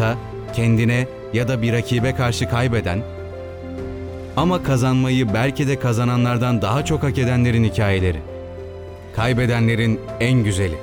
[0.00, 0.18] hayata,
[0.52, 2.98] kendine ya da bir rakibe karşı kaybeden
[4.36, 8.18] ama kazanmayı belki de kazananlardan daha çok hak edenlerin hikayeleri.
[9.16, 10.74] Kaybedenlerin en güzeli.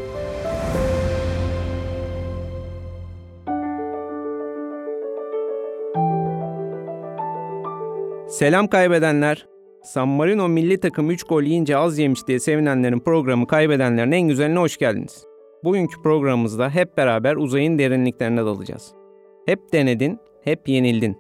[8.30, 9.48] Selam kaybedenler.
[9.84, 14.60] San Marino milli takım 3 gol yiyince az yemiş diye sevinenlerin programı Kaybedenlerin en güzeline
[14.60, 15.26] hoş geldiniz.
[15.64, 19.03] Bugünkü programımızda hep beraber uzayın derinliklerine dalacağız.
[19.46, 21.18] Hep denedin, hep yenildin.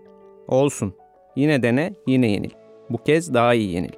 [0.47, 0.93] Olsun.
[1.35, 2.49] Yine dene, yine yenil.
[2.89, 3.91] Bu kez daha iyi yenil.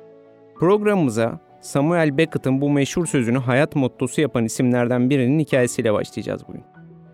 [0.55, 6.63] Programımıza Samuel Beckett'ın bu meşhur sözünü hayat mottosu yapan isimlerden birinin hikayesiyle başlayacağız bugün.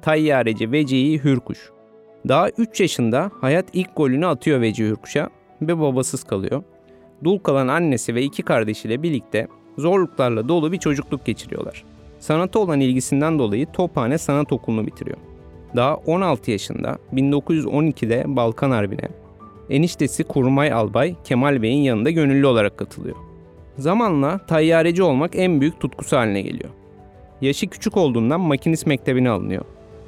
[0.02, 1.72] Tayyareci Vecihi Hürkuş.
[2.28, 5.30] Daha 3 yaşında hayat ilk golünü atıyor Vecihi Hürkuş'a
[5.62, 6.64] ve babasız kalıyor.
[7.24, 9.48] Dul kalan annesi ve iki kardeşiyle birlikte
[9.78, 11.84] zorluklarla dolu bir çocukluk geçiriyorlar.
[12.20, 15.18] Sanata olan ilgisinden dolayı Tophane Sanat Okulu'nu bitiriyor.
[15.76, 19.08] Daha 16 yaşında 1912'de Balkan Harbi'ne,
[19.70, 23.16] eniştesi Kurmay Albay Kemal Bey'in yanında gönüllü olarak katılıyor.
[23.78, 26.70] Zamanla tayyareci olmak en büyük tutkusu haline geliyor.
[27.42, 29.66] Yaşı küçük olduğundan makinist mektebine alınıyor.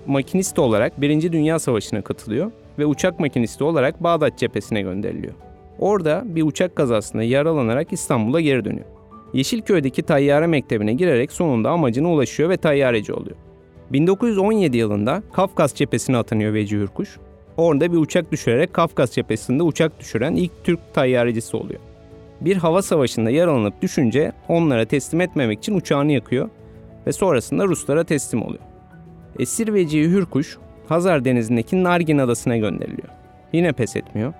[0.07, 1.31] Makinist olarak 1.
[1.31, 5.33] Dünya Savaşı'na katılıyor ve uçak makinisti olarak Bağdat cephesine gönderiliyor.
[5.79, 8.85] Orada bir uçak kazasında yaralanarak İstanbul'a geri dönüyor.
[9.33, 13.35] Yeşilköy'deki tayyare mektebine girerek sonunda amacına ulaşıyor ve tayyareci oluyor.
[13.93, 17.17] 1917 yılında Kafkas cephesine atanıyor Veci Hürkuş.
[17.57, 21.79] Orada bir uçak düşürerek Kafkas cephesinde uçak düşüren ilk Türk tayyarecisi oluyor.
[22.41, 26.49] Bir hava savaşında yaralanıp düşünce onlara teslim etmemek için uçağını yakıyor
[27.07, 28.63] ve sonrasında Ruslara teslim oluyor.
[29.39, 33.09] Esir Vecihi Hürkuş, Hazar Denizi'ndeki Nargin Adası'na gönderiliyor.
[33.53, 34.33] Yine pes etmiyor.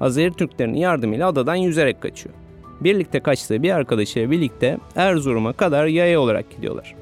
[0.00, 2.34] Azeri Türklerin yardımıyla adadan yüzerek kaçıyor.
[2.80, 6.99] Birlikte kaçtığı bir arkadaşıyla birlikte Erzurum'a kadar yaya olarak gidiyorlar.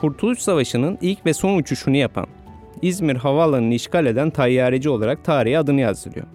[0.00, 2.26] Kurtuluş Savaşı'nın ilk ve son uçuşunu yapan,
[2.82, 6.26] İzmir Havaalanı'nı işgal eden tayyareci olarak tarihe adını yazdırıyor.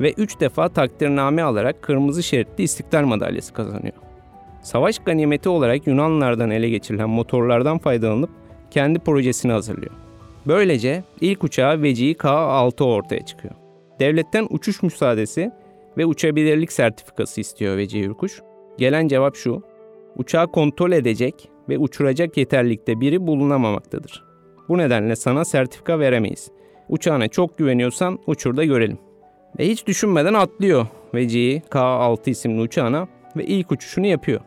[0.00, 3.94] Ve 3 defa takdirname alarak kırmızı şeritli İstiklal Madalyası kazanıyor.
[4.62, 8.30] Savaş ganimeti olarak Yunanlılardan ele geçirilen motorlardan faydalanıp
[8.70, 9.92] kendi projesini hazırlıyor.
[10.46, 13.54] Böylece ilk uçağı Vecihi K-6 ortaya çıkıyor.
[14.00, 15.50] Devletten uçuş müsaadesi
[15.98, 18.40] ve uçabilirlik sertifikası istiyor Vecihi Ürkuş.
[18.78, 19.62] Gelen cevap şu,
[20.16, 24.24] uçağı kontrol edecek ve uçuracak yeterlikte biri bulunamamaktadır.
[24.68, 26.50] Bu nedenle sana sertifika veremeyiz.
[26.88, 28.98] Uçağına çok güveniyorsan uçur da görelim.
[29.58, 34.40] Ve hiç düşünmeden atlıyor Vecihi K-6 isimli uçağına ve ilk uçuşunu yapıyor.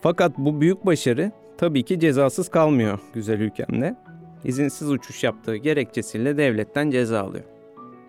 [0.00, 3.96] Fakat bu büyük başarı tabii ki cezasız kalmıyor güzel ülkemde.
[4.44, 7.44] İzinsiz uçuş yaptığı gerekçesiyle devletten ceza alıyor.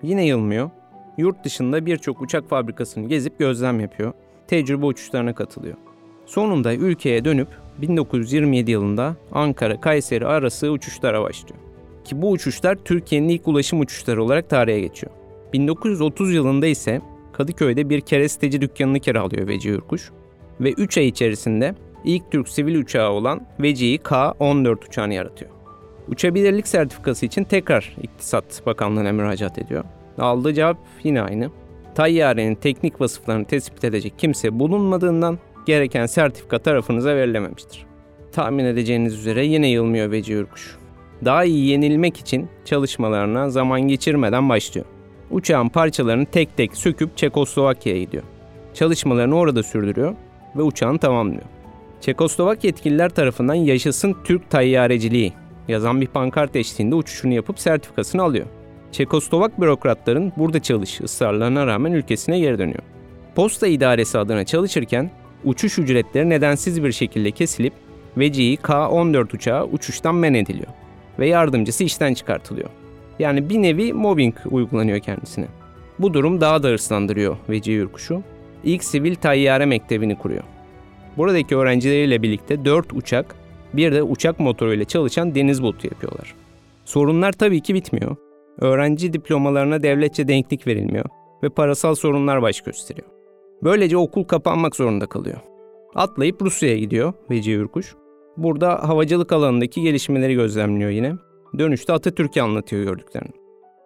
[0.03, 0.69] Yine yılmıyor.
[1.17, 4.13] Yurt dışında birçok uçak fabrikasını gezip gözlem yapıyor.
[4.47, 5.77] Tecrübe uçuşlarına katılıyor.
[6.25, 11.59] Sonunda ülkeye dönüp 1927 yılında Ankara-Kayseri arası uçuşlara başlıyor.
[12.03, 15.13] Ki bu uçuşlar Türkiye'nin ilk ulaşım uçuşları olarak tarihe geçiyor.
[15.53, 17.01] 1930 yılında ise
[17.33, 20.11] Kadıköy'de bir keresteci dükkanını kiralıyor Veci Ürkuş
[20.61, 25.51] ve 3 ay içerisinde ilk Türk sivil uçağı olan Vecihi K-14 uçağını yaratıyor.
[26.07, 29.83] Uçabilirlik sertifikası için tekrar İktisat Bakanlığı'na müracaat ediyor.
[30.17, 31.49] Aldığı cevap yine aynı.
[31.95, 37.85] Tayyarenin teknik vasıflarını tespit edecek kimse bulunmadığından gereken sertifika tarafınıza verilememiştir.
[38.31, 40.77] Tahmin edeceğiniz üzere yine yılmıyor Veci Ürkuş.
[41.25, 44.85] Daha iyi yenilmek için çalışmalarına zaman geçirmeden başlıyor.
[45.31, 48.23] Uçağın parçalarını tek tek söküp Çekoslovakya'ya gidiyor.
[48.73, 50.15] Çalışmalarını orada sürdürüyor
[50.55, 51.43] ve uçağını tamamlıyor.
[52.01, 55.33] Çekoslovak yetkililer tarafından yaşasın Türk tayyareciliği
[55.67, 58.45] yazan bir pankart eşliğinde uçuşunu yapıp sertifikasını alıyor.
[58.91, 62.83] Çekoslovak bürokratların burada çalış ısrarlarına rağmen ülkesine geri dönüyor.
[63.35, 65.11] Posta idaresi adına çalışırken
[65.43, 67.73] uçuş ücretleri nedensiz bir şekilde kesilip
[68.17, 70.67] Vecihi K-14 uçağı uçuştan men ediliyor
[71.19, 72.69] ve yardımcısı işten çıkartılıyor.
[73.19, 75.45] Yani bir nevi mobbing uygulanıyor kendisine.
[75.99, 78.23] Bu durum daha da hırslandırıyor Vecihi Ürkuş'u.
[78.63, 80.43] İlk sivil tayyare mektebini kuruyor.
[81.17, 83.35] Buradaki öğrencileriyle birlikte 4 uçak,
[83.73, 86.35] bir de uçak motoruyla çalışan deniz botu yapıyorlar.
[86.85, 88.15] Sorunlar tabii ki bitmiyor.
[88.59, 91.05] Öğrenci diplomalarına devletçe denklik verilmiyor
[91.43, 93.10] ve parasal sorunlar baş gösteriyor.
[93.63, 95.37] Böylece okul kapanmak zorunda kalıyor.
[95.95, 97.95] Atlayıp Rusya'ya gidiyor Vecihi Ürkuş.
[98.37, 101.13] Burada havacılık alanındaki gelişmeleri gözlemliyor yine.
[101.57, 103.31] Dönüşte Atatürk'e anlatıyor gördüklerini.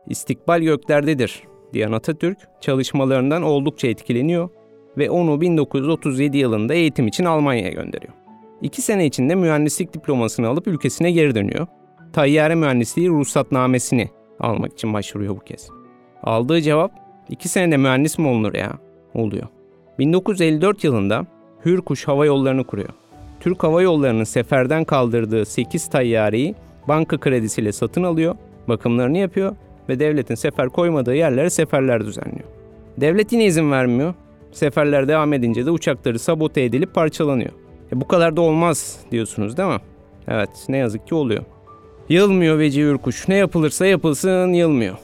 [0.07, 1.43] İstikbal göklerdedir
[1.73, 4.49] diyen Atatürk çalışmalarından oldukça etkileniyor
[4.97, 8.13] ve onu 1937 yılında eğitim için Almanya'ya gönderiyor.
[8.61, 11.67] İki sene içinde mühendislik diplomasını alıp ülkesine geri dönüyor.
[12.13, 15.69] Tayyare mühendisliği ruhsatnamesini almak için başvuruyor bu kez.
[16.23, 16.91] Aldığı cevap,
[17.29, 18.79] iki senede mühendis mi olunur ya?
[19.13, 19.47] Oluyor.
[19.99, 21.25] 1954 yılında
[21.65, 22.89] Hürkuş Hava Yolları'nı kuruyor.
[23.39, 26.55] Türk Hava Yolları'nın seferden kaldırdığı 8 tayyareyi
[26.87, 28.35] banka kredisiyle satın alıyor,
[28.67, 29.55] bakımlarını yapıyor
[29.89, 32.45] ve devletin sefer koymadığı yerlere seferler düzenliyor.
[32.97, 34.13] Devlet yine izin vermiyor.
[34.51, 37.51] Seferler devam edince de uçakları sabote edilip parçalanıyor.
[37.91, 39.79] E bu kadar da olmaz diyorsunuz değil mi?
[40.27, 41.43] Evet ne yazık ki oluyor.
[42.09, 43.27] Yılmıyor Veci Ürkuş.
[43.27, 44.95] Ne yapılırsa yapılsın yılmıyor.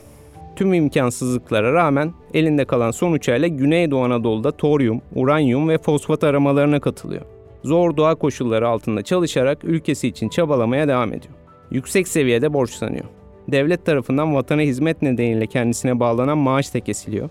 [0.56, 7.22] Tüm imkansızlıklara rağmen elinde kalan son uçağıyla Güneydoğu Anadolu'da toryum, uranyum ve fosfat aramalarına katılıyor.
[7.64, 11.34] Zor doğa koşulları altında çalışarak ülkesi için çabalamaya devam ediyor.
[11.72, 13.06] Yüksek seviyede borçlanıyor.
[13.48, 17.30] Devlet tarafından vatana hizmet nedeniyle kendisine bağlanan maaş da kesiliyor.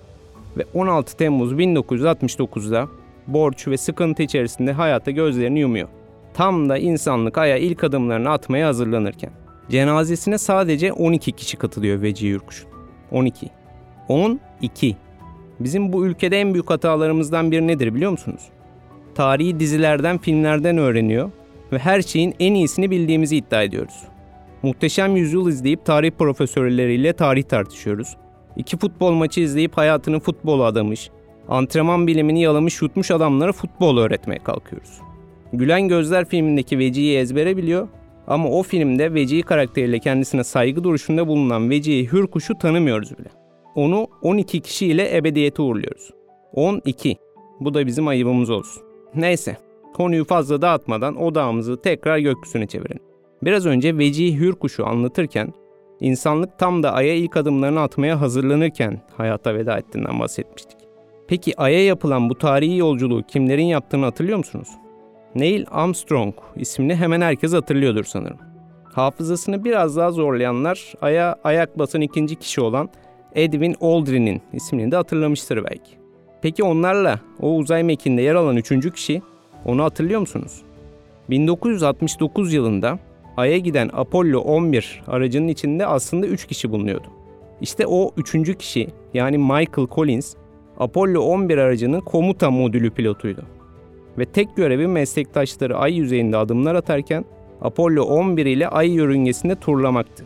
[0.56, 2.88] Ve 16 Temmuz 1969'da
[3.26, 5.88] borç ve sıkıntı içerisinde hayata gözlerini yumuyor.
[6.34, 9.30] Tam da insanlık aya ilk adımlarını atmaya hazırlanırken.
[9.70, 12.70] Cenazesine sadece 12 kişi katılıyor Veci Yurkuş'un.
[13.10, 13.50] 12.
[14.08, 14.96] 12.
[15.60, 18.40] Bizim bu ülkede en büyük hatalarımızdan biri nedir biliyor musunuz?
[19.14, 21.30] Tarihi dizilerden, filmlerden öğreniyor
[21.72, 24.02] ve her şeyin en iyisini bildiğimizi iddia ediyoruz.
[24.62, 28.16] Muhteşem Yüzyıl izleyip tarih profesörleriyle tarih tartışıyoruz.
[28.56, 31.10] İki futbol maçı izleyip hayatını futbola adamış,
[31.48, 35.00] antrenman bilimini yalamış yutmuş adamlara futbol öğretmeye kalkıyoruz.
[35.52, 37.88] Gülen Gözler filmindeki Veci'yi ezbere biliyor
[38.30, 43.28] ama o filmde Vecihi karakteriyle kendisine saygı duruşunda bulunan Vecihi Hürkuş'u tanımıyoruz bile.
[43.74, 46.10] Onu 12 kişiyle ebediyete uğurluyoruz.
[46.52, 47.16] 12.
[47.60, 48.82] Bu da bizim ayıbımız olsun.
[49.14, 49.56] Neyse,
[49.94, 53.02] konuyu fazla dağıtmadan odağımızı tekrar gökyüzüne çevirelim.
[53.42, 55.52] Biraz önce Vecihi Hürkuş'u anlatırken
[56.00, 60.78] insanlık tam da Ay'a ilk adımlarını atmaya hazırlanırken hayata veda ettiğinden bahsetmiştik.
[61.28, 64.68] Peki Ay'a yapılan bu tarihi yolculuğu kimlerin yaptığını hatırlıyor musunuz?
[65.34, 68.38] Neil Armstrong ismini hemen herkes hatırlıyordur sanırım.
[68.84, 72.88] Hafızasını biraz daha zorlayanlar Ay'a ayak basan ikinci kişi olan
[73.34, 75.90] Edwin Aldrin'in ismini de hatırlamıştır belki.
[76.42, 79.22] Peki onlarla o uzay mekiğinde yer alan üçüncü kişi
[79.64, 80.62] onu hatırlıyor musunuz?
[81.30, 82.98] 1969 yılında
[83.36, 87.06] Ay'a giden Apollo 11 aracının içinde aslında 3 kişi bulunuyordu.
[87.60, 90.34] İşte o üçüncü kişi yani Michael Collins
[90.78, 93.59] Apollo 11 aracının komuta modülü pilotuydu.
[94.18, 97.24] Ve tek görevi meslektaşları ay yüzeyinde adımlar atarken
[97.60, 100.24] Apollo 11 ile ay yörüngesinde turlamaktı.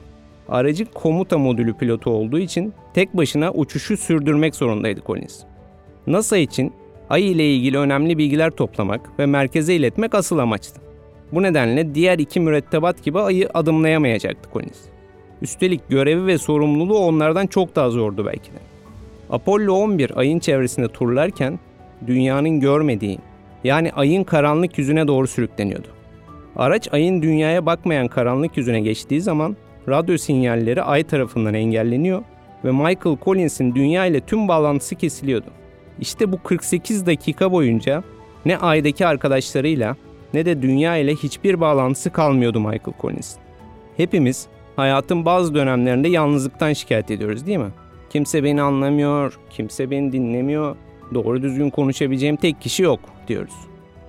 [0.48, 5.40] Aracın komuta modülü pilotu olduğu için tek başına uçuşu sürdürmek zorundaydı Collins.
[6.06, 6.72] NASA için
[7.10, 10.80] ay ile ilgili önemli bilgiler toplamak ve merkeze iletmek asıl amaçtı.
[11.32, 14.80] Bu nedenle diğer iki mürettebat gibi ayı adımlayamayacaktı Collins.
[15.42, 18.58] Üstelik görevi ve sorumluluğu onlardan çok daha zordu belki de.
[19.30, 21.58] Apollo 11 ayın çevresinde turlarken
[22.06, 23.18] dünyanın görmediği
[23.64, 25.88] yani ayın karanlık yüzüne doğru sürükleniyordu.
[26.56, 29.56] Araç ayın dünyaya bakmayan karanlık yüzüne geçtiği zaman
[29.88, 32.22] radyo sinyalleri ay tarafından engelleniyor
[32.64, 35.50] ve Michael Collins'in dünya ile tüm bağlantısı kesiliyordu.
[36.00, 38.02] İşte bu 48 dakika boyunca
[38.44, 39.96] ne aydaki arkadaşlarıyla
[40.34, 43.36] ne de dünya ile hiçbir bağlantısı kalmıyordu Michael Collins.
[43.96, 44.46] Hepimiz
[44.76, 47.70] hayatın bazı dönemlerinde yalnızlıktan şikayet ediyoruz değil mi?
[48.10, 50.76] Kimse beni anlamıyor, kimse beni dinlemiyor,
[51.14, 53.54] doğru düzgün konuşabileceğim tek kişi yok diyoruz.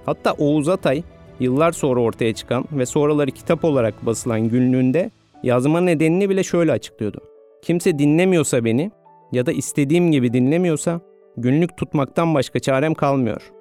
[0.05, 1.03] Hatta Oğuz Atay
[1.39, 5.11] yıllar sonra ortaya çıkan ve sonraları kitap olarak basılan günlüğünde
[5.43, 7.19] yazma nedenini bile şöyle açıklıyordu.
[7.61, 8.91] Kimse dinlemiyorsa beni
[9.31, 11.01] ya da istediğim gibi dinlemiyorsa
[11.37, 13.51] günlük tutmaktan başka çarem kalmıyor.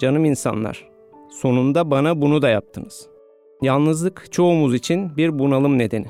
[0.00, 0.88] Canım insanlar,
[1.30, 3.08] sonunda bana bunu da yaptınız.
[3.62, 6.06] Yalnızlık çoğumuz için bir bunalım nedeni.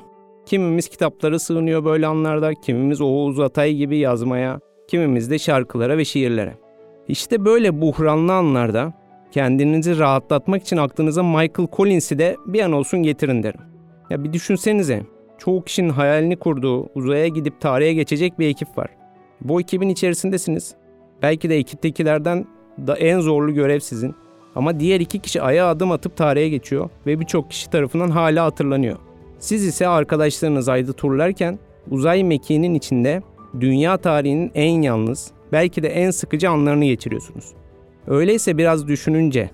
[0.47, 6.64] Kimimiz kitaplara sığınıyor böyle anlarda, kimimiz Oğuz Atay gibi yazmaya, kimimiz de şarkılara ve şiirlere.
[7.09, 8.93] İşte böyle buhranlı anlarda
[9.31, 13.61] kendinizi rahatlatmak için aklınıza Michael Collins'i de bir an olsun getirin derim.
[14.11, 15.03] Ya bir düşünsenize,
[15.39, 18.89] çoğu kişinin hayalini kurduğu uzaya gidip tarihe geçecek bir ekip var.
[19.41, 20.75] Bu ekibin içerisindesiniz.
[21.23, 22.47] Belki de ekiptekilerden
[22.87, 24.15] da en zorlu görev sizin.
[24.55, 28.97] Ama diğer iki kişi aya adım atıp tarihe geçiyor ve birçok kişi tarafından hala hatırlanıyor.
[29.39, 31.59] Siz ise arkadaşlarınız ayda turlarken
[31.91, 33.23] uzay mekiğinin içinde
[33.61, 37.45] dünya tarihinin en yalnız, belki de en sıkıcı anlarını geçiriyorsunuz.
[38.07, 39.51] Öyleyse biraz düşününce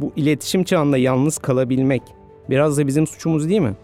[0.00, 2.02] bu iletişim çağında yalnız kalabilmek
[2.50, 3.74] biraz da bizim suçumuz değil mi?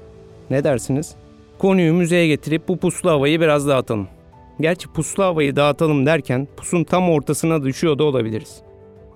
[0.51, 1.15] Ne dersiniz?
[1.59, 4.09] Konuyu müzeye getirip bu puslu havayı biraz dağıtalım.
[4.61, 8.63] Gerçi puslu havayı dağıtalım derken pusun tam ortasına düşüyor da olabiliriz.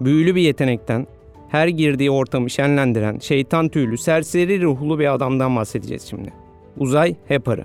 [0.01, 1.07] Büyülü bir yetenekten,
[1.49, 6.33] her girdiği ortamı şenlendiren, şeytan tüylü, serseri ruhlu bir adamdan bahsedeceğiz şimdi.
[6.77, 7.65] Uzay Heparı.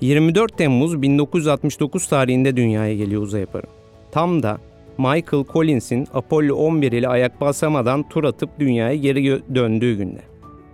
[0.00, 3.66] 24 Temmuz 1969 tarihinde dünyaya geliyor Uzay Heparı.
[4.14, 4.58] Tam da
[4.98, 10.20] Michael Collins'in Apollo 11 ile ayak basamadan tur atıp dünyaya geri döndüğü günde.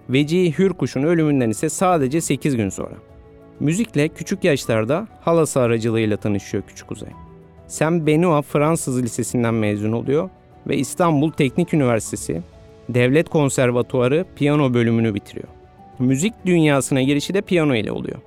[0.09, 2.95] Vecihi Hürkuş'un ölümünden ise sadece 8 gün sonra.
[3.61, 7.11] Müzikle küçük yaşlarda halası aracılığıyla tanışıyor Küçük Uzay.
[7.67, 10.31] Sam Benoit Fransız Lisesi'nden mezun oluyor
[10.67, 12.43] ve İstanbul Teknik Üniversitesi
[12.89, 15.49] Devlet Konservatuarı piyano bölümünü bitiriyor.
[15.99, 18.19] Müzik dünyasına girişi de piyano ile oluyor.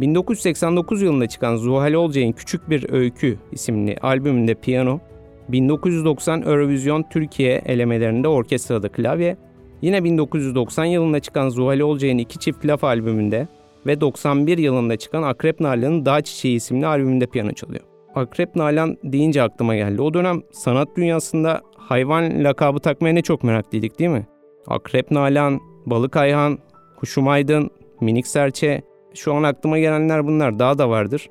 [0.00, 5.00] 1989 yılında çıkan Zuhal Olcay'ın Küçük Bir Öykü isimli albümünde piyano,
[5.48, 9.36] 1990 Eurovision Türkiye elemelerinde orkestrada klavye,
[9.82, 13.48] yine 1990 yılında çıkan Zuhal Olcay'ın iki çift laf albümünde
[13.86, 17.84] ve 91 yılında çıkan Akrep Nalan'ın Dağ Çiçeği isimli albümünde piyano çalıyor.
[18.14, 20.02] Akrep Nalan deyince aklıma geldi.
[20.02, 24.26] O dönem sanat dünyasında hayvan lakabı takmaya ne çok meraklıydık değil mi?
[24.66, 26.58] Akrep Nalan, Balık Ayhan,
[26.96, 28.82] Kuşum Aydın, Minik Serçe.
[29.18, 30.58] Şu an aklıma gelenler bunlar.
[30.58, 31.30] Daha da vardır.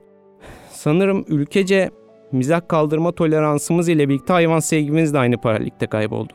[0.71, 1.89] Sanırım ülkece
[2.31, 6.33] mizah kaldırma toleransımız ile birlikte hayvan sevgimiz de aynı paralellikte kayboldu.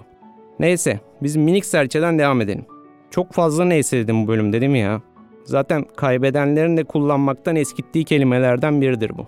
[0.59, 2.67] Neyse biz minik serçeden devam edelim.
[3.11, 5.03] Çok fazla neyse dedim bu bölümde değil mi ya?
[5.45, 9.27] Zaten kaybedenlerin de kullanmaktan eskittiği kelimelerden biridir bu.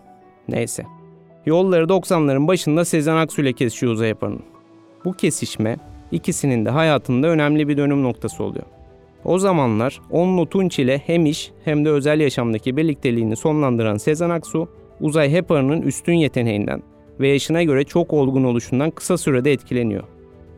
[0.49, 0.87] Neyse.
[1.47, 4.43] Yolları 90'ların başında Sezen Aksu ile kesişiyor Uzay Yapan'ın.
[5.04, 5.76] Bu kesişme
[6.12, 8.66] ikisinin de hayatında önemli bir dönüm noktası oluyor.
[9.25, 14.69] O zamanlar Onno Tunç ile hem iş hem de özel yaşamdaki birlikteliğini sonlandıran Sezen Aksu,
[15.00, 16.83] Uzay Hepar'ın üstün yeteneğinden
[17.21, 20.04] ve yaşına göre çok olgun oluşundan kısa sürede etkileniyor.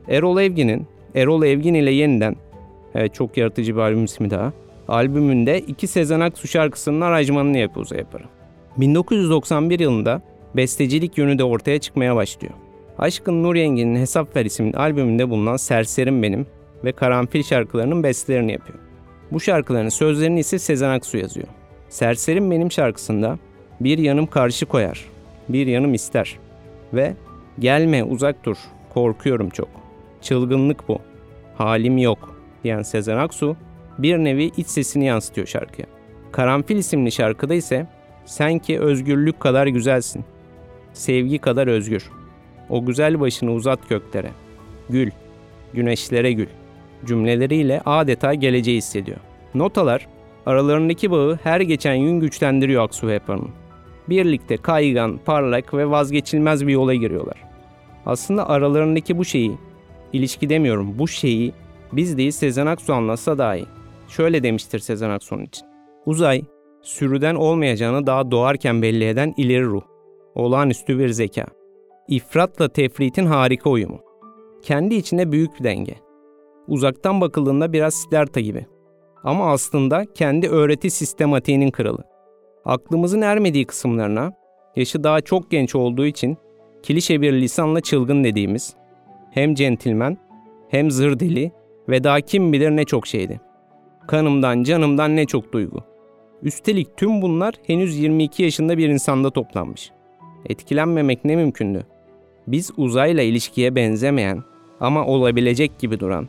[0.09, 2.37] Erol Evgin'in Erol Evgin ile yeniden,
[2.95, 4.53] evet çok yaratıcı bir albüm ismi daha,
[4.89, 8.25] albümünde iki Sezen Aksu şarkısının aranjmanını yapıyor Uzay Hepar'ı.
[8.77, 10.23] 1991 yılında
[10.57, 12.55] bestecilik yönü de ortaya çıkmaya başlıyor.
[12.99, 16.47] Aşkın Nur Yengi'nin Hesap Ver isimli albümünde bulunan Serserim Benim
[16.85, 18.79] ve Karanfil şarkılarının bestelerini yapıyor.
[19.33, 21.49] Bu şarkıların sözlerini ise Sezen Aksu yazıyor.
[21.89, 23.39] Serserim Benim şarkısında
[23.81, 25.05] bir yanım karşı koyar,
[25.49, 26.39] bir yanım ister
[26.93, 27.15] ve
[27.59, 28.57] gelme uzak dur,
[28.95, 29.69] korkuyorum çok.
[30.23, 30.99] Çılgınlık bu,
[31.59, 33.57] halim yok diyen Sezen Aksu
[33.99, 35.87] bir nevi iç sesini yansıtıyor şarkıya.
[36.33, 37.87] Karanfil isimli şarkıda ise
[38.27, 40.25] sen ki özgürlük kadar güzelsin,
[40.93, 42.11] sevgi kadar özgür.
[42.69, 44.31] O güzel başını uzat göklere.
[44.91, 45.11] Gül,
[45.75, 46.47] güneşlere gül.
[47.05, 49.19] Cümleleriyle adeta geleceği hissediyor.
[49.55, 50.07] Notalar
[50.47, 53.51] aralarındaki bağı her geçen gün güçlendiriyor Aksu Hepar'ın.
[54.09, 57.37] Birlikte kaygan, parlak ve vazgeçilmez bir yola giriyorlar.
[58.07, 59.53] Aslında aralarındaki bu şeyi,
[60.13, 61.53] ilişki demiyorum bu şeyi
[61.93, 63.67] biz değil Sezen Aksu anlatsa daha iyi.
[64.09, 65.67] Şöyle demiştir Sezen Aksu'nun için.
[66.07, 66.43] Uzay,
[66.83, 69.83] sürüden olmayacağını daha doğarken belli eden ileri ruh.
[70.35, 71.47] Olağanüstü bir zeka.
[72.09, 74.01] İfratla tefritin harika uyumu.
[74.63, 75.95] Kendi içinde büyük bir denge.
[76.69, 78.67] Uzaktan bakıldığında biraz Siddhartha gibi.
[79.25, 82.05] Ama aslında kendi öğreti sistematiğinin kralı.
[82.65, 84.33] Aklımızın ermediği kısımlarına,
[84.77, 86.37] yaşı daha çok genç olduğu için
[86.83, 88.75] kilişe bir lisanla çılgın dediğimiz,
[89.31, 90.19] hem centilmen,
[90.69, 91.53] hem zır deli
[91.89, 93.41] ve daha kim bilir ne çok şeydi.
[94.09, 95.81] Kanımdan, canımdan ne çok duygu.
[96.43, 99.91] Üstelik tüm bunlar henüz 22 yaşında bir insanda toplanmış.
[100.49, 101.87] Etkilenmemek ne mümkündü?
[102.47, 104.43] Biz uzayla ilişkiye benzemeyen
[104.81, 106.29] ama olabilecek gibi duran,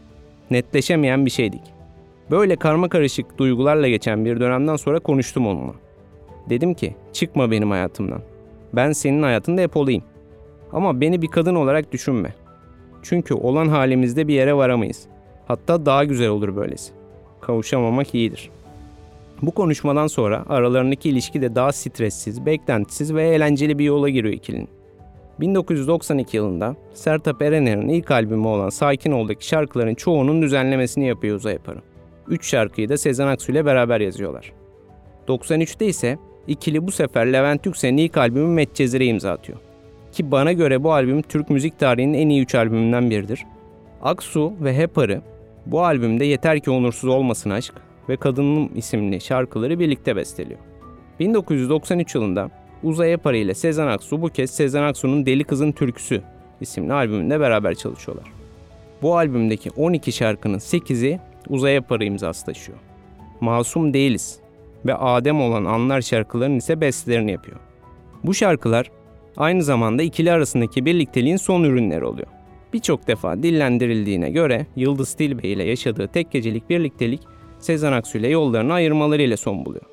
[0.51, 1.61] netleşemeyen bir şeydik.
[2.31, 5.73] Böyle karma karışık duygularla geçen bir dönemden sonra konuştum onunla.
[6.49, 8.21] Dedim ki çıkma benim hayatımdan.
[8.73, 10.03] Ben senin hayatında hep olayım.
[10.73, 12.33] Ama beni bir kadın olarak düşünme.
[13.03, 15.07] Çünkü olan halimizde bir yere varamayız.
[15.47, 16.91] Hatta daha güzel olur böylesi.
[17.41, 18.49] Kavuşamamak iyidir.
[19.41, 24.69] Bu konuşmadan sonra aralarındaki ilişki de daha stressiz, beklentisiz ve eğlenceli bir yola giriyor ikilinin.
[25.39, 31.79] 1992 yılında Sertab Erener'in ilk albümü olan Sakin Ol'daki şarkıların çoğunun düzenlemesini yapıyor Uzay Yaparı.
[32.27, 34.53] Üç şarkıyı da Sezen Aksu ile beraber yazıyorlar.
[35.27, 36.17] 93'te ise
[36.47, 39.59] ikili bu sefer Levent Yüksel'in ilk albümü Medcezir'e imza atıyor.
[40.11, 43.45] Ki bana göre bu albüm Türk müzik tarihinin en iyi üç albümünden biridir.
[44.01, 45.21] Aksu ve Hepar'ı
[45.65, 47.73] bu albümde Yeter Ki Onursuz Olmasın Aşk
[48.09, 50.59] ve Kadınım isimli şarkıları birlikte besteliyor.
[51.19, 52.49] 1993 yılında
[52.83, 56.21] Uzay Yapari ile Sezen Aksu bu kez Sezen Aksu'nun Deli Kızın Türküsü
[56.61, 58.25] isimli albümünde beraber çalışıyorlar.
[59.01, 61.19] Bu albümdeki 12 şarkının 8'i
[61.49, 62.77] Uzay Yapari imzası taşıyor.
[63.41, 64.39] Masum Değiliz
[64.85, 67.57] ve Adem olan Anlar şarkılarının ise bestelerini yapıyor.
[68.23, 68.91] Bu şarkılar
[69.37, 72.27] aynı zamanda ikili arasındaki birlikteliğin son ürünleri oluyor.
[72.73, 77.21] Birçok defa dillendirildiğine göre Yıldız Tilbe ile yaşadığı tek gecelik birliktelik
[77.59, 79.85] Sezen Aksu ile yollarını ayırmalarıyla son buluyor.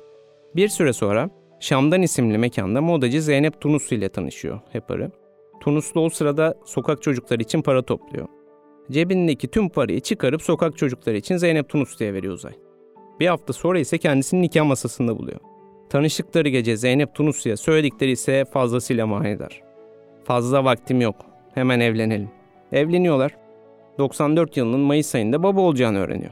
[0.55, 5.11] Bir süre sonra Şam'dan isimli mekanda modacı Zeynep Tunuslu ile tanışıyor Hepar'ı.
[5.59, 8.27] Tunuslu o sırada sokak çocukları için para topluyor.
[8.91, 12.53] Cebindeki tüm parayı çıkarıp sokak çocukları için Zeynep Tunuslu'ya veriyor Uzay.
[13.19, 15.39] Bir hafta sonra ise kendisini nikah masasında buluyor.
[15.89, 19.61] Tanıştıkları gece Zeynep Tunuslu'ya söyledikleri ise fazlasıyla manidar.
[20.23, 21.15] Fazla vaktim yok.
[21.53, 22.29] Hemen evlenelim.
[22.71, 23.37] Evleniyorlar.
[23.97, 26.31] 94 yılının Mayıs ayında baba olacağını öğreniyor.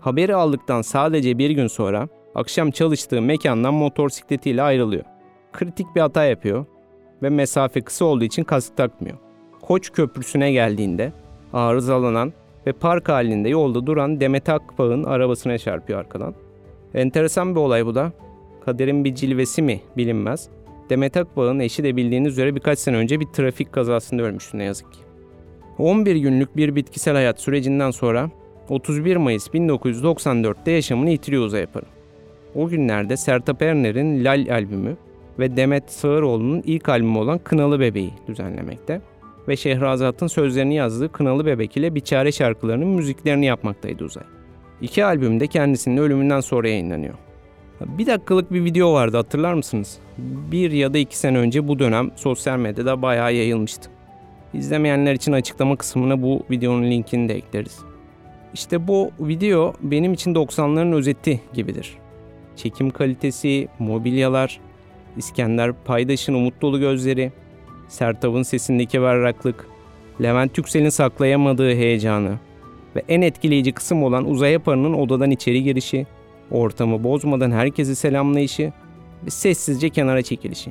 [0.00, 5.04] Haberi aldıktan sadece bir gün sonra akşam çalıştığı mekandan motosikletiyle ayrılıyor.
[5.52, 6.64] Kritik bir hata yapıyor
[7.22, 9.16] ve mesafe kısa olduğu için kask takmıyor.
[9.62, 11.12] Koç Köprüsü'ne geldiğinde
[11.52, 12.32] arızalanan
[12.66, 16.34] ve park halinde yolda duran Demet Akbağ'ın arabasına çarpıyor arkadan.
[16.94, 18.12] Enteresan bir olay bu da.
[18.64, 20.48] kaderin bir cilvesi mi bilinmez.
[20.90, 24.92] Demet Akbağ'ın eşi de bildiğiniz üzere birkaç sene önce bir trafik kazasında ölmüştü ne yazık
[24.92, 24.98] ki.
[25.78, 28.30] 11 günlük bir bitkisel hayat sürecinden sonra
[28.68, 31.91] 31 Mayıs 1994'te yaşamını yitiriyor Uzay Aparı.
[32.54, 34.96] O günlerde Sertab Erener'in Lal albümü
[35.38, 39.00] ve Demet Sağıroğlu'nun ilk albümü olan Kınalı Bebeği düzenlemekte
[39.48, 44.24] ve Şehrazat'ın sözlerini yazdığı Kınalı Bebek ile Biçare şarkılarının müziklerini yapmaktaydı Uzay.
[44.80, 47.14] İki albüm de kendisinin ölümünden sonra yayınlanıyor.
[47.80, 49.98] Bir dakikalık bir video vardı hatırlar mısınız?
[50.52, 53.90] Bir ya da iki sene önce bu dönem sosyal medyada bayağı yayılmıştı.
[54.54, 57.78] İzlemeyenler için açıklama kısmına bu videonun linkini de ekleriz.
[58.54, 62.01] İşte bu video benim için 90'ların özeti gibidir.
[62.56, 64.60] Çekim kalitesi, mobilyalar,
[65.16, 67.32] İskender Paydaş'ın umut dolu gözleri,
[67.88, 69.68] Sertab'ın sesindeki berraklık,
[70.22, 72.38] Levent Yüksel'in saklayamadığı heyecanı
[72.96, 76.06] ve en etkileyici kısım olan Uzay Yaparı'nın odadan içeri girişi,
[76.50, 78.72] ortamı bozmadan herkesi selamlayışı
[79.26, 80.70] ve sessizce kenara çekilişi.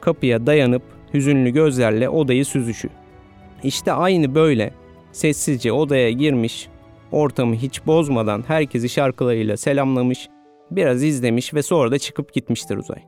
[0.00, 0.82] Kapıya dayanıp
[1.14, 2.88] hüzünlü gözlerle odayı süzüşü.
[3.62, 4.74] İşte aynı böyle
[5.12, 6.68] sessizce odaya girmiş,
[7.12, 10.28] ortamı hiç bozmadan herkesi şarkılarıyla selamlamış,
[10.76, 13.02] biraz izlemiş ve sonra da çıkıp gitmiştir Uzay.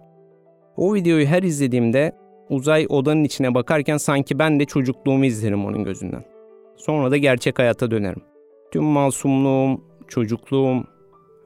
[0.77, 2.13] O videoyu her izlediğimde
[2.49, 6.25] Uzay odanın içine bakarken sanki ben de çocukluğumu izlerim onun gözünden.
[6.77, 8.23] Sonra da gerçek hayata dönerim.
[8.73, 10.85] Tüm masumluğum, çocukluğum,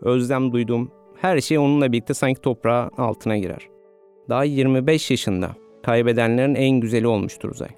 [0.02, 3.68] özlem duydum, her şey onunla birlikte sanki toprağa altına girer.
[4.28, 5.50] Daha 25 yaşında
[5.82, 7.68] kaybedenlerin en güzeli olmuştur Uzay.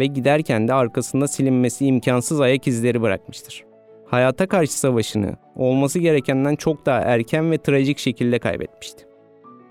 [0.00, 3.67] Ve giderken de arkasında silinmesi imkansız ayak izleri bırakmıştır.
[4.10, 9.04] Hayata karşı savaşını olması gerekenden çok daha erken ve trajik şekilde kaybetmişti.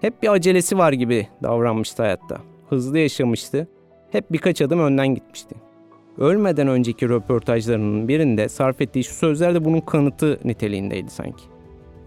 [0.02, 2.38] Hep bir acelesi var gibi davranmıştı hayatta.
[2.70, 3.68] Hızlı yaşamıştı.
[4.12, 5.56] Hep birkaç adım önden gitmişti.
[6.18, 11.44] Ölmeden önceki röportajlarının birinde sarf ettiği şu sözler de bunun kanıtı niteliğindeydi sanki.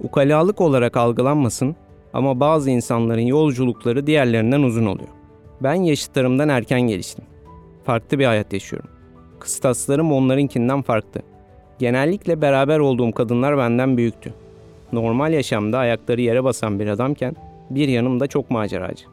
[0.00, 1.76] Ukalalık olarak algılanmasın
[2.12, 5.08] ama bazı insanların yolculukları diğerlerinden uzun oluyor.
[5.60, 7.24] Ben yaşıtlarımdan erken geliştim.
[7.84, 8.90] Farklı bir hayat yaşıyorum.
[9.38, 11.29] Kıstaslarım onlarınkinden farklı.
[11.80, 14.34] Genellikle beraber olduğum kadınlar benden büyüktü.
[14.92, 17.36] Normal yaşamda ayakları yere basan bir adamken
[17.70, 19.04] bir yanımda çok maceracı.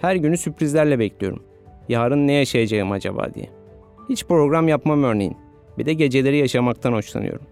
[0.00, 1.42] Her günü sürprizlerle bekliyorum.
[1.88, 3.48] Yarın ne yaşayacağım acaba diye.
[4.08, 5.36] Hiç program yapmam örneğin.
[5.78, 7.46] Bir de geceleri yaşamaktan hoşlanıyorum.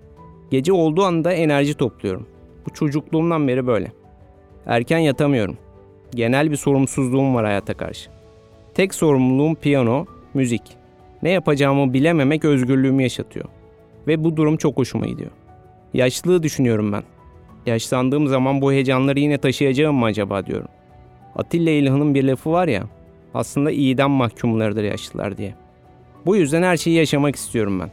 [0.51, 2.27] Gece olduğu anda enerji topluyorum.
[2.67, 3.93] Bu çocukluğumdan beri böyle.
[4.67, 5.57] Erken yatamıyorum.
[6.15, 8.11] Genel bir sorumsuzluğum var hayata karşı.
[8.75, 10.63] Tek sorumluluğum piyano, müzik.
[11.23, 13.47] Ne yapacağımı bilememek özgürlüğümü yaşatıyor.
[14.07, 15.31] Ve bu durum çok hoşuma gidiyor.
[15.95, 17.03] Yaşlılığı düşünüyorum ben.
[17.67, 20.69] Yaşlandığım zaman bu heyecanları yine taşıyacağım mı acaba diyorum.
[21.37, 22.83] Atilla İlhan'ın bir lafı var ya,
[23.35, 25.55] aslında iyiden mahkumlardır yaşlılar diye.
[26.27, 27.91] Bu yüzden her şeyi yaşamak istiyorum ben.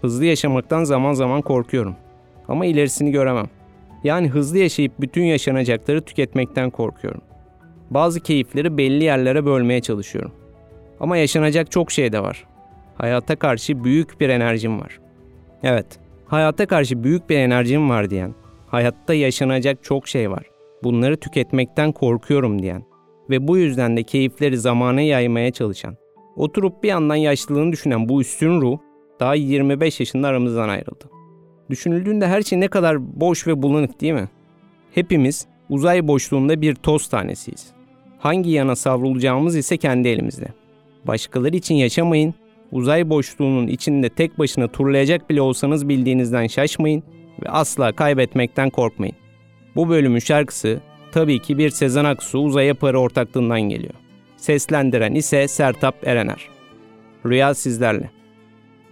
[0.00, 1.96] Hızlı yaşamaktan zaman zaman korkuyorum.
[2.48, 3.46] Ama ilerisini göremem.
[4.04, 7.20] Yani hızlı yaşayıp bütün yaşanacakları tüketmekten korkuyorum.
[7.90, 10.32] Bazı keyifleri belli yerlere bölmeye çalışıyorum.
[11.00, 12.44] Ama yaşanacak çok şey de var.
[12.94, 14.98] Hayata karşı büyük bir enerjim var.
[15.62, 15.86] Evet,
[16.26, 18.34] hayata karşı büyük bir enerjim var diyen,
[18.66, 20.42] hayatta yaşanacak çok şey var.
[20.82, 22.82] Bunları tüketmekten korkuyorum diyen
[23.30, 25.96] ve bu yüzden de keyifleri zamana yaymaya çalışan,
[26.36, 28.78] oturup bir yandan yaşlılığını düşünen bu üstün ruh
[29.20, 31.04] daha 25 yaşında aramızdan ayrıldı.
[31.70, 34.28] Düşünüldüğünde her şey ne kadar boş ve bulanık değil mi?
[34.94, 37.66] Hepimiz uzay boşluğunda bir toz tanesiyiz.
[38.18, 40.46] Hangi yana savrulacağımız ise kendi elimizde.
[41.04, 42.34] Başkaları için yaşamayın,
[42.72, 47.02] uzay boşluğunun içinde tek başına turlayacak bile olsanız bildiğinizden şaşmayın
[47.44, 49.16] ve asla kaybetmekten korkmayın.
[49.76, 50.80] Bu bölümün şarkısı
[51.12, 53.94] tabii ki bir Sezen Aksu uzaya para ortaklığından geliyor.
[54.36, 56.48] Seslendiren ise Sertap Erener.
[57.26, 58.10] Rüya sizlerle.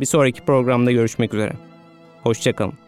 [0.01, 1.53] Bir sonraki programda görüşmek üzere.
[2.23, 2.86] Hoşçakalın.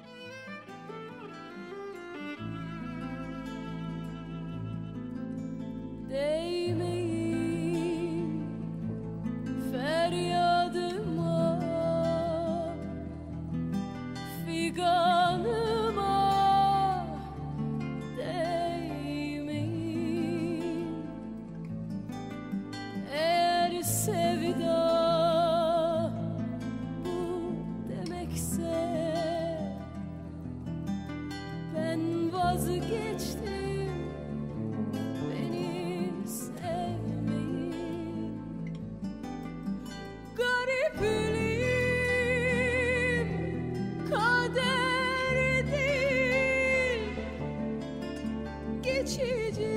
[49.09, 49.69] geçici.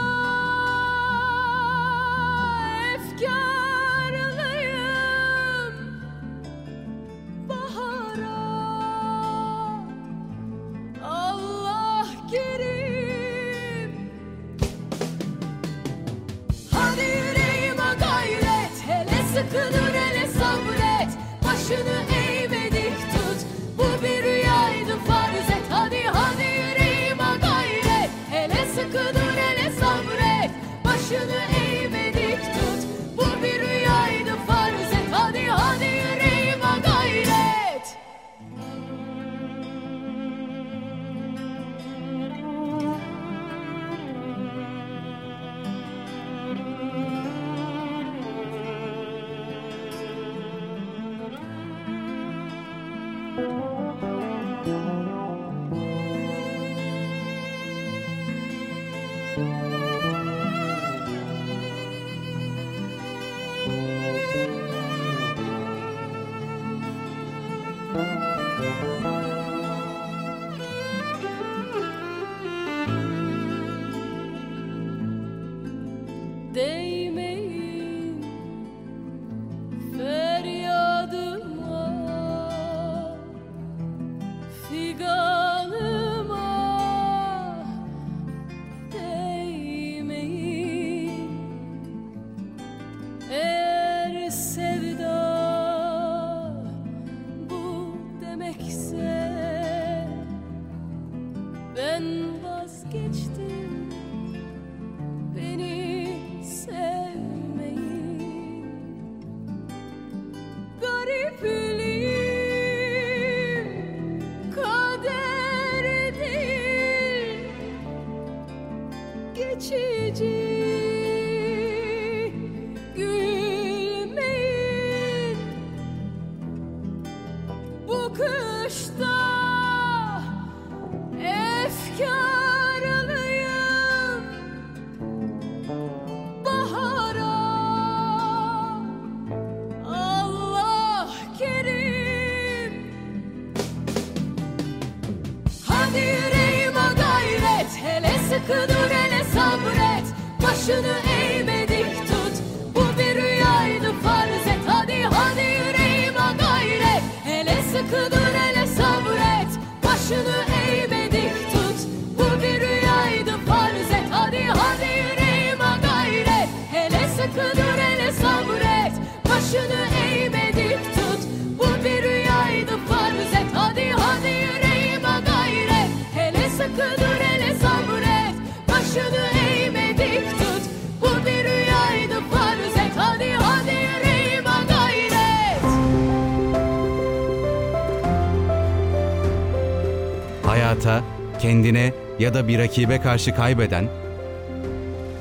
[190.79, 191.05] hayata,
[191.39, 193.89] kendine ya da bir rakibe karşı kaybeden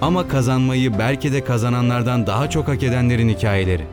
[0.01, 3.83] ama kazanmayı belki de kazananlardan daha çok hak edenlerin hikayeleri.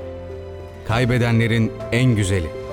[0.88, 2.63] Kaybedenlerin en güzeli.